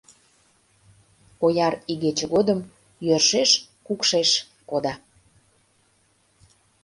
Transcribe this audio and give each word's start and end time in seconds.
Ояр 1.45 1.73
игече 1.91 2.25
годым 2.33 2.59
йӧршеш 3.05 3.49
кукшеш 3.85 4.29
кода. 4.69 4.93